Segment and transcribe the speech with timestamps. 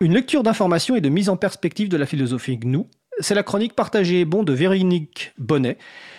[0.00, 2.84] Une lecture d'information et de mise en perspective de la philosophie GNU.
[3.18, 5.76] C'est la chronique partagée et bon de Véronique Bonnet,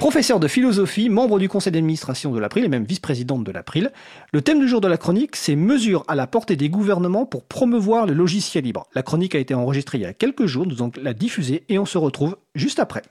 [0.00, 3.92] professeure de philosophie, membre du conseil d'administration de l'April et même vice-présidente de l'April.
[4.32, 7.44] Le thème du jour de la chronique, c'est mesures à la portée des gouvernements pour
[7.44, 8.88] promouvoir le logiciel libre.
[8.92, 11.78] La chronique a été enregistrée il y a quelques jours, nous allons la diffuser et
[11.78, 13.02] on se retrouve juste après.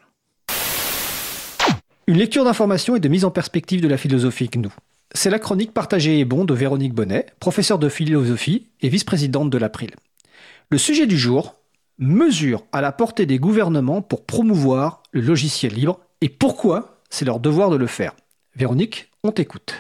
[2.08, 4.68] Une lecture d'information et de mise en perspective de la philosophie GNU.
[5.16, 9.58] C'est la chronique partagée et bon de Véronique Bonnet, professeure de philosophie et vice-présidente de
[9.58, 9.92] l'April.
[10.72, 11.56] Le sujet du jour,
[11.98, 17.40] mesures à la portée des gouvernements pour promouvoir le logiciel libre et pourquoi c'est leur
[17.40, 18.14] devoir de le faire.
[18.56, 19.74] Véronique, on t'écoute.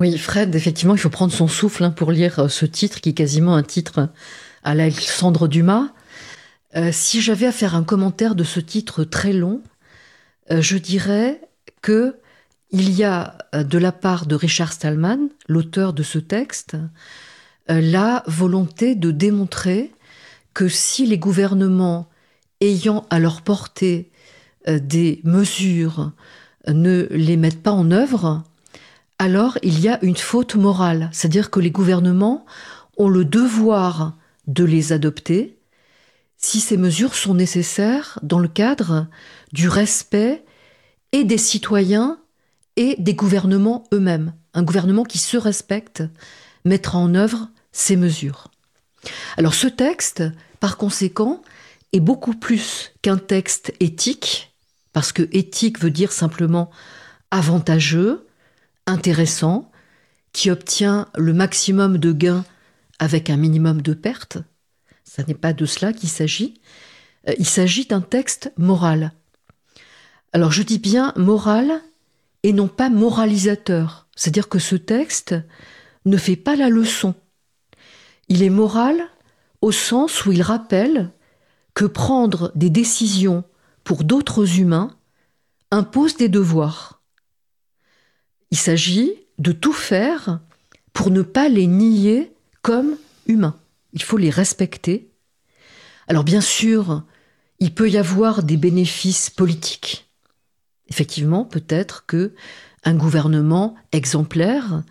[0.00, 3.10] Oui, Fred, effectivement, il faut prendre son souffle hein, pour lire euh, ce titre qui
[3.10, 4.08] est quasiment un titre
[4.64, 5.92] à l'Alexandre Dumas.
[6.74, 9.62] Euh, si j'avais à faire un commentaire de ce titre très long,
[10.50, 11.40] euh, je dirais
[11.80, 12.16] que
[12.70, 16.76] il y a de la part de Richard Stallman, l'auteur de ce texte,
[17.66, 19.90] la volonté de démontrer
[20.58, 22.08] que si les gouvernements
[22.60, 24.10] ayant à leur portée
[24.66, 26.10] euh, des mesures
[26.66, 28.42] ne les mettent pas en œuvre,
[29.20, 32.44] alors il y a une faute morale, c'est-à-dire que les gouvernements
[32.96, 35.60] ont le devoir de les adopter
[36.38, 39.06] si ces mesures sont nécessaires dans le cadre
[39.52, 40.44] du respect
[41.12, 42.18] et des citoyens
[42.74, 44.34] et des gouvernements eux-mêmes.
[44.54, 46.02] Un gouvernement qui se respecte
[46.64, 48.50] mettra en œuvre ces mesures.
[49.36, 50.24] Alors ce texte,
[50.60, 51.42] par conséquent,
[51.92, 54.54] est beaucoup plus qu'un texte éthique,
[54.92, 56.70] parce que éthique veut dire simplement
[57.30, 58.26] avantageux,
[58.86, 59.70] intéressant,
[60.32, 62.44] qui obtient le maximum de gains
[62.98, 64.38] avec un minimum de pertes.
[65.04, 66.60] Ce n'est pas de cela qu'il s'agit.
[67.28, 69.12] Euh, il s'agit d'un texte moral.
[70.32, 71.80] Alors je dis bien moral
[72.42, 74.06] et non pas moralisateur.
[74.14, 75.34] C'est-à-dire que ce texte
[76.04, 77.14] ne fait pas la leçon.
[78.28, 79.02] Il est moral
[79.60, 81.10] au sens où il rappelle
[81.74, 83.44] que prendre des décisions
[83.84, 84.96] pour d'autres humains
[85.70, 87.02] impose des devoirs.
[88.50, 90.40] Il s'agit de tout faire
[90.92, 92.32] pour ne pas les nier
[92.62, 92.96] comme
[93.26, 93.58] humains.
[93.92, 95.10] Il faut les respecter.
[96.08, 97.04] Alors bien sûr,
[97.60, 100.10] il peut y avoir des bénéfices politiques.
[100.88, 102.34] Effectivement, peut-être que
[102.84, 104.82] un gouvernement exemplaire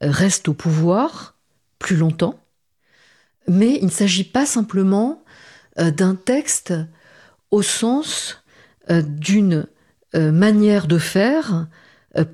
[0.00, 1.36] reste au pouvoir
[1.78, 2.40] plus longtemps,
[3.48, 5.22] mais il ne s'agit pas simplement
[5.78, 6.74] euh, d'un texte
[7.50, 8.42] au sens
[8.90, 9.66] euh, d'une
[10.14, 11.66] euh, manière de faire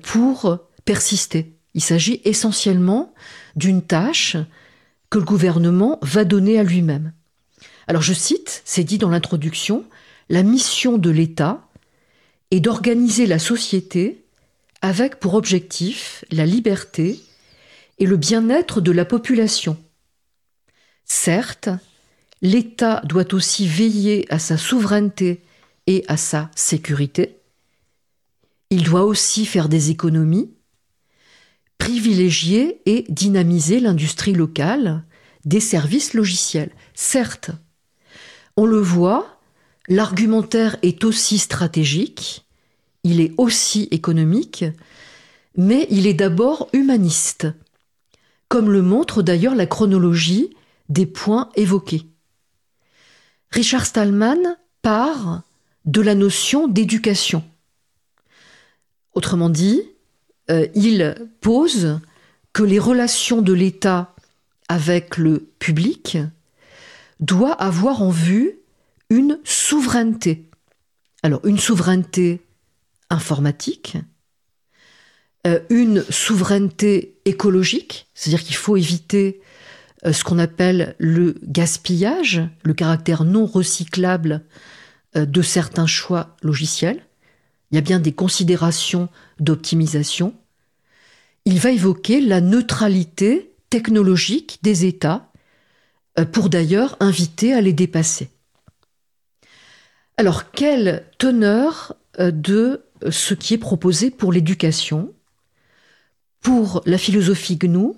[0.01, 1.57] pour persister.
[1.73, 3.13] Il s'agit essentiellement
[3.55, 4.37] d'une tâche
[5.09, 7.11] que le gouvernement va donner à lui-même.
[7.87, 9.83] Alors je cite, c'est dit dans l'introduction,
[10.29, 11.67] la mission de l'État
[12.51, 14.23] est d'organiser la société
[14.81, 17.19] avec pour objectif la liberté
[17.99, 19.77] et le bien-être de la population
[21.15, 21.69] Certes,
[22.41, 25.43] l'État doit aussi veiller à sa souveraineté
[25.85, 27.37] et à sa sécurité.
[28.71, 30.51] Il doit aussi faire des économies,
[31.77, 35.03] privilégier et dynamiser l'industrie locale
[35.45, 36.71] des services logiciels.
[36.95, 37.51] Certes,
[38.57, 39.39] on le voit,
[39.87, 42.43] l'argumentaire est aussi stratégique,
[43.03, 44.65] il est aussi économique,
[45.55, 47.47] mais il est d'abord humaniste,
[48.49, 50.49] comme le montre d'ailleurs la chronologie
[50.89, 52.07] des points évoqués.
[53.51, 55.43] Richard Stallman part
[55.85, 57.43] de la notion d'éducation.
[59.13, 59.81] Autrement dit,
[60.49, 61.99] euh, il pose
[62.51, 64.13] que les relations de l'État
[64.69, 66.17] avec le public
[67.19, 68.59] doivent avoir en vue
[69.09, 70.49] une souveraineté.
[71.21, 72.41] Alors une souveraineté
[73.09, 73.97] informatique,
[75.45, 79.41] euh, une souveraineté écologique, c'est-à-dire qu'il faut éviter
[80.11, 84.41] ce qu'on appelle le gaspillage, le caractère non recyclable
[85.15, 87.05] euh, de certains choix logiciels.
[87.71, 89.07] Il y a bien des considérations
[89.39, 90.33] d'optimisation.
[91.45, 95.31] Il va évoquer la neutralité technologique des États
[96.19, 98.29] euh, pour d'ailleurs inviter à les dépasser.
[100.17, 105.11] Alors, quelle teneur de ce qui est proposé pour l'éducation?
[106.39, 107.93] Pour la philosophie GNU,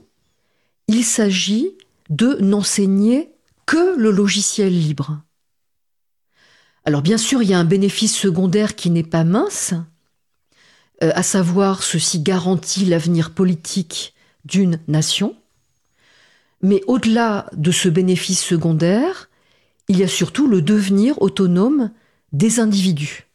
[0.88, 1.76] il s'agit
[2.10, 3.32] de n'enseigner
[3.66, 5.22] que le logiciel libre.
[6.86, 9.74] Alors bien sûr, il y a un bénéfice secondaire qui n'est pas mince,
[11.04, 14.14] euh, à savoir ceci garantit l'avenir politique
[14.46, 15.36] d'une nation.
[16.62, 19.30] Mais au-delà de ce bénéfice secondaire,
[19.88, 21.92] il y a surtout le devenir autonome
[22.32, 23.28] des individus.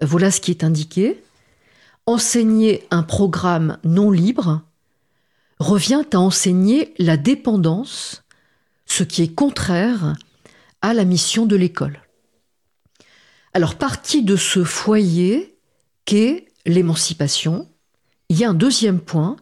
[0.00, 1.22] Voilà ce qui est indiqué.
[2.06, 4.62] Enseigner un programme non libre
[5.58, 8.22] revient à enseigner la dépendance
[8.86, 10.14] ce qui est contraire
[10.80, 12.00] à la mission de l'école.
[13.52, 15.56] Alors, partie de ce foyer
[16.04, 17.68] qu'est l'émancipation,
[18.28, 19.36] il y a un deuxième point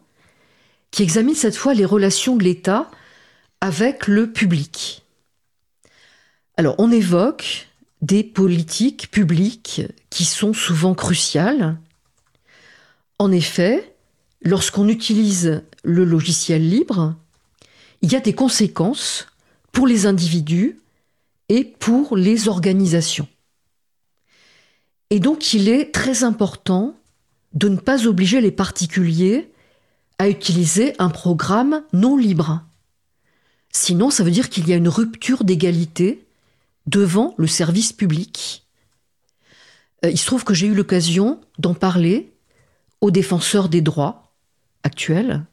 [0.91, 2.89] qui examine cette fois les relations de l'État
[3.61, 5.03] avec le public.
[6.55, 7.67] Alors, on évoque
[8.01, 11.77] des politiques publiques qui sont souvent cruciales.
[13.19, 13.96] En effet,
[14.41, 17.15] lorsqu'on utilise le logiciel libre,
[18.01, 19.27] il y a des conséquences
[19.71, 20.79] pour les individus
[21.49, 23.27] et pour les organisations.
[25.09, 26.95] Et donc il est très important
[27.53, 29.51] de ne pas obliger les particuliers
[30.19, 32.63] à utiliser un programme non libre.
[33.71, 36.25] Sinon, ça veut dire qu'il y a une rupture d'égalité
[36.87, 38.65] devant le service public.
[40.03, 42.33] Euh, il se trouve que j'ai eu l'occasion d'en parler
[43.01, 44.26] aux défenseurs des droits
[44.83, 45.45] actuels,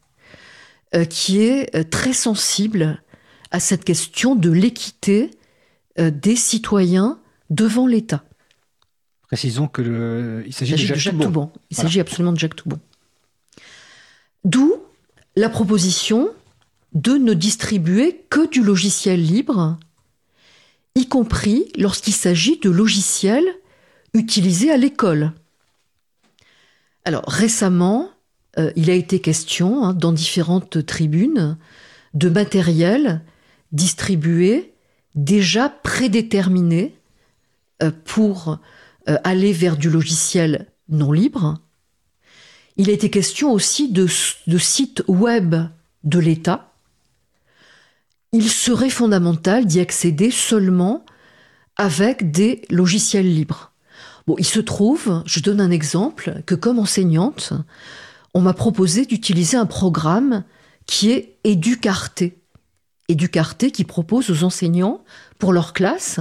[0.95, 3.03] euh, qui est euh, très sensible
[3.51, 5.31] à cette question de l'équité
[5.97, 8.25] des citoyens devant l'État.
[9.29, 11.53] Précisons qu'il s'agit de Jacques, Toubon.
[11.71, 12.81] Il s'agit absolument de Jacques Toubon.
[14.45, 14.75] D'où
[15.37, 16.31] la proposition
[16.95, 19.79] de ne distribuer que du logiciel libre,
[20.95, 23.47] y compris lorsqu'il s'agit de logiciels
[24.15, 25.33] utilisés à l'école.
[27.05, 28.11] Alors récemment,
[28.59, 31.57] euh, il a été question hein, dans différentes tribunes
[32.15, 33.23] de matériel
[33.73, 34.73] distribué
[35.15, 36.95] déjà prédéterminé
[37.83, 38.59] euh, pour
[39.09, 41.59] euh, aller vers du logiciel non libre.
[42.77, 45.55] Il a été question aussi de, sites web
[46.03, 46.73] de l'État.
[48.33, 51.05] Il serait fondamental d'y accéder seulement
[51.77, 53.73] avec des logiciels libres.
[54.39, 57.53] Il se trouve, je donne un exemple, que comme enseignante,
[58.35, 60.45] on m'a proposé d'utiliser un programme
[60.87, 62.37] qui est Educarté.
[63.09, 65.05] Educarté qui propose aux enseignants,
[65.39, 66.21] pour leur classe,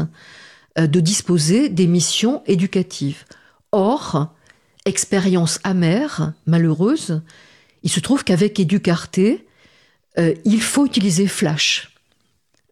[0.78, 3.26] euh, de disposer des missions éducatives.
[3.72, 4.34] Or,
[4.86, 7.22] expérience amère, malheureuse,
[7.84, 9.48] il se trouve qu'avec Educarté,
[10.20, 11.96] euh, il faut utiliser Flash.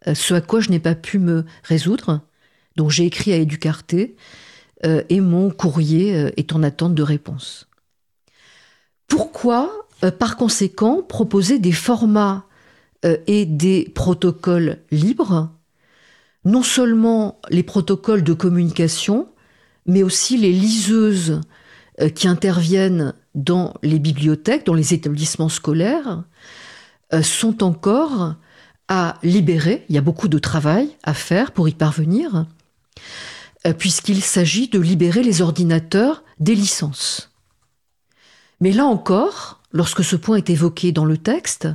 [0.06, 2.20] Euh, ce à quoi je n'ai pas pu me résoudre.
[2.76, 4.16] Donc j'ai écrit à Educarté
[4.84, 7.68] et mon courrier est en attente de réponse.
[9.12, 9.70] Pourquoi,
[10.18, 12.46] par conséquent, proposer des formats
[13.26, 15.50] et des protocoles libres?
[16.46, 19.28] Non seulement les protocoles de communication,
[19.84, 21.42] mais aussi les liseuses
[22.00, 26.24] euh, qui interviennent dans les bibliothèques, dans les établissements scolaires,
[27.12, 28.36] euh, sont encore
[28.88, 29.84] à libérer.
[29.88, 32.46] Il y a beaucoup de travail à faire pour y parvenir,
[33.66, 37.31] euh, puisqu'il s'agit de libérer les ordinateurs des licences.
[38.62, 41.66] Mais là encore, lorsque ce point est évoqué dans le texte,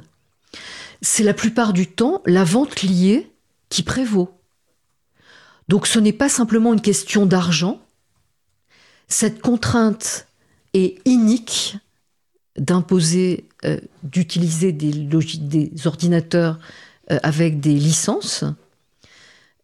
[1.01, 3.29] c'est la plupart du temps la vente liée
[3.67, 4.39] qui prévaut.
[5.67, 7.81] Donc ce n'est pas simplement une question d'argent.
[9.09, 10.27] Cette contrainte
[10.73, 11.75] est inique
[12.57, 16.57] d'imposer, euh, d'utiliser des, ordinateurs
[17.11, 18.45] euh, avec des licences.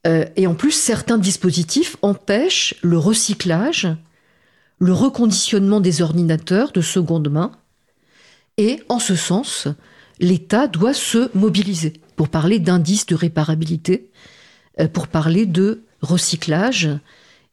[0.05, 3.87] Euh, et en plus, certains dispositifs empêchent le recyclage,
[4.83, 7.53] le reconditionnement des ordinateurs de seconde main.
[8.57, 9.69] Et en ce sens,
[10.19, 14.11] l'État doit se mobiliser pour parler d'indice de réparabilité,
[14.91, 16.89] pour parler de recyclage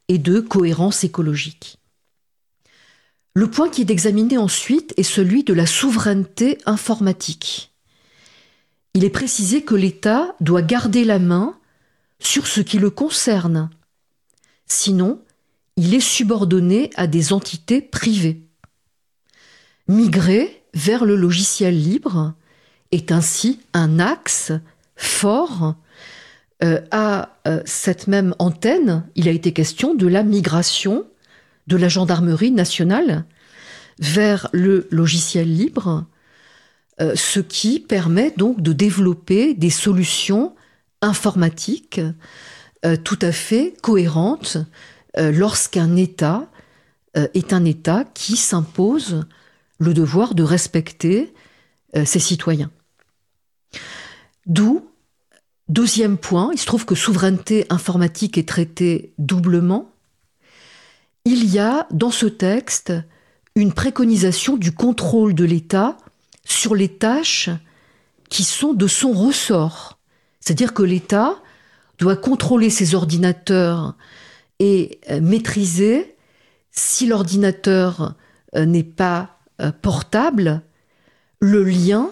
[0.09, 1.79] et de cohérence écologique.
[3.35, 7.71] Le point qui est examiné ensuite est celui de la souveraineté informatique.
[8.95, 11.57] Il est précisé que l'État doit garder la main
[12.19, 13.71] sur ce qui le concerne.
[14.67, 15.23] Sinon,
[15.81, 18.43] il est subordonné à des entités privées.
[19.89, 22.35] Migrer vers le logiciel libre
[22.93, 24.53] est ainsi un axe
[24.95, 25.75] fort
[26.63, 31.07] euh, à euh, cette même antenne, il a été question de la migration
[31.67, 33.25] de la gendarmerie nationale
[33.99, 36.05] vers le logiciel libre,
[37.01, 40.55] euh, ce qui permet donc de développer des solutions
[41.01, 42.03] informatiques
[43.05, 44.59] tout à fait cohérentes
[45.17, 46.47] lorsqu'un État
[47.15, 49.27] est un État qui s'impose
[49.79, 51.35] le devoir de respecter
[52.05, 52.71] ses citoyens.
[54.47, 54.87] D'où
[55.71, 59.93] Deuxième point, il se trouve que souveraineté informatique est traitée doublement.
[61.25, 62.93] Il y a dans ce texte
[63.55, 65.97] une préconisation du contrôle de l'État
[66.45, 67.51] sur les tâches
[68.31, 70.01] qui sont de son ressort.
[70.41, 71.37] C'est-à-dire que l'État
[72.01, 73.95] doit contrôler ses ordinateurs
[74.61, 76.15] et euh, maîtriser
[76.71, 78.15] si l'ordinateur
[78.55, 80.63] euh, n'est pas euh, portable,
[81.41, 82.11] le lien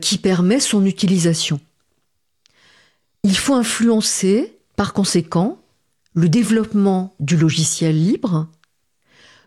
[0.00, 1.58] qui permet son utilisation.
[3.24, 5.60] Il faut influencer, par conséquent,
[6.14, 8.46] le développement du logiciel libre,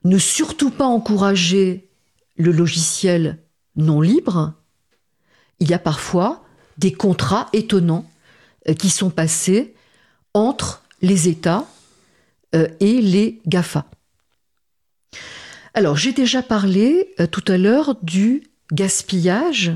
[0.03, 1.87] ne surtout pas encourager
[2.35, 3.39] le logiciel
[3.77, 4.55] non libre.
[5.61, 6.43] Il y a parfois
[6.77, 8.09] des contrats étonnants
[8.77, 9.73] qui sont passés
[10.33, 11.65] entre les États
[12.55, 13.85] euh, et les GAFA.
[15.73, 19.73] Alors, j'ai déjà parlé euh, tout à l'heure du gaspillage.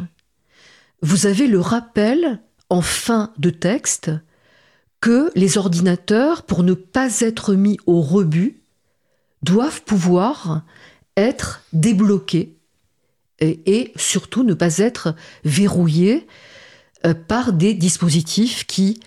[1.01, 4.12] Vous avez le rappel en fin de texte
[5.01, 8.62] que les ordinateurs, pour ne pas être mis au rebut,
[9.41, 10.63] doivent pouvoir
[11.17, 12.55] être débloqués
[13.41, 16.27] et, surtout ne pas être verrouillés
[17.05, 19.00] euh, par des dispositifs qui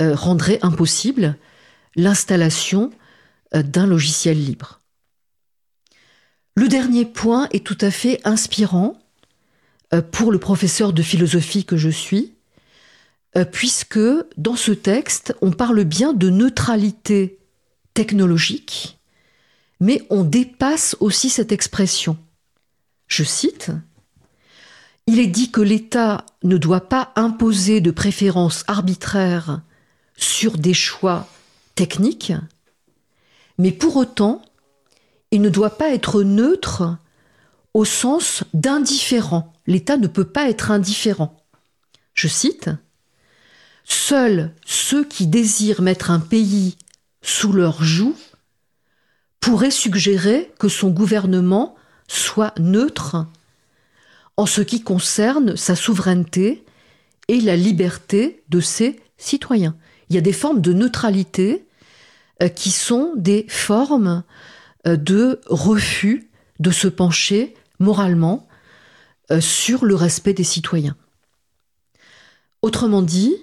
[0.00, 1.36] rendraient impossible
[1.94, 2.90] l'installation
[3.54, 4.80] d'un logiciel libre.
[6.56, 8.98] Le dernier point est tout à fait inspirant
[10.12, 12.34] pour le professeur de philosophie que je suis,
[13.52, 13.98] puisque
[14.36, 17.38] dans ce texte, on parle bien de neutralité
[17.94, 18.98] technologique,
[19.80, 22.16] mais on dépasse aussi cette expression.
[23.06, 23.70] Je cite,
[25.06, 29.60] Il est dit que l'État ne doit pas imposer de préférences arbitraires
[30.16, 31.28] sur des choix
[31.74, 32.32] techniques,
[33.58, 34.42] mais pour autant,
[35.30, 36.96] il ne doit pas être neutre
[37.72, 39.52] au sens d'indifférent.
[39.66, 41.36] L'État ne peut pas être indifférent.
[42.14, 42.70] Je cite,
[43.84, 46.76] Seuls ceux qui désirent mettre un pays
[47.22, 48.14] sous leur joug
[49.40, 51.74] pourraient suggérer que son gouvernement
[52.08, 53.26] soit neutre
[54.36, 56.64] en ce qui concerne sa souveraineté
[57.28, 59.76] et la liberté de ses citoyens.
[60.08, 61.66] Il y a des formes de neutralité
[62.48, 64.24] qui sont des formes
[64.86, 68.46] euh, de refus de se pencher moralement
[69.30, 70.96] euh, sur le respect des citoyens.
[72.62, 73.34] Autrement dit,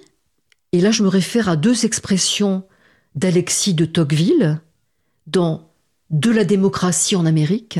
[0.71, 2.63] et là je me réfère à deux expressions
[3.15, 4.62] d'Alexis de Tocqueville
[5.27, 5.69] dans
[6.10, 7.79] De la démocratie en Amérique,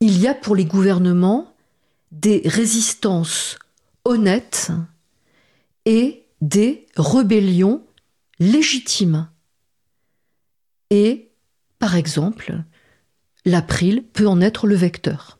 [0.00, 1.54] il y a pour les gouvernements
[2.12, 3.58] des résistances
[4.04, 4.70] honnêtes
[5.84, 7.82] et des rébellions
[8.38, 9.28] légitimes.
[10.90, 11.30] Et,
[11.78, 12.62] par exemple,
[13.44, 15.38] l'April peut en être le vecteur.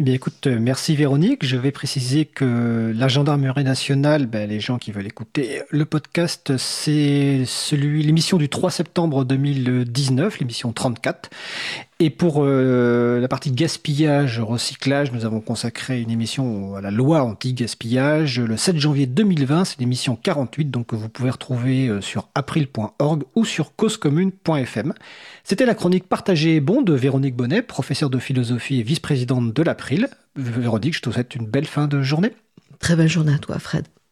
[0.00, 1.44] bien, écoute, euh, merci Véronique.
[1.44, 6.56] Je vais préciser que la gendarmerie nationale, ben, les gens qui veulent écouter le podcast,
[6.56, 11.30] c'est celui, l'émission du 3 septembre 2019, l'émission 34.
[12.00, 17.24] Et pour euh, la partie gaspillage, recyclage, nous avons consacré une émission à la loi
[17.24, 19.64] anti-gaspillage le 7 janvier 2020.
[19.64, 24.94] C'est l'émission 48, donc que vous pouvez retrouver euh, sur april.org ou sur causecommune.fm.
[25.42, 30.08] C'était la chronique partagée bon de Véronique Bonnet, professeure de philosophie et vice-présidente de l'April.
[30.36, 32.30] Véronique, je te souhaite une belle fin de journée.
[32.78, 33.88] Très belle journée à toi, Fred.